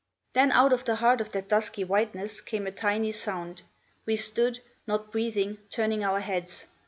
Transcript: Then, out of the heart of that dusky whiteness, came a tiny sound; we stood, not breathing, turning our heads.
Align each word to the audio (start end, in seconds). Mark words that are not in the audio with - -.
Then, 0.33 0.51
out 0.53 0.73
of 0.73 0.83
the 0.85 0.95
heart 0.95 1.21
of 1.21 1.31
that 1.33 1.47
dusky 1.47 1.83
whiteness, 1.83 2.41
came 2.41 2.65
a 2.65 2.71
tiny 2.71 3.11
sound; 3.11 3.61
we 4.07 4.15
stood, 4.15 4.59
not 4.87 5.11
breathing, 5.11 5.59
turning 5.69 6.03
our 6.03 6.21
heads. 6.21 6.65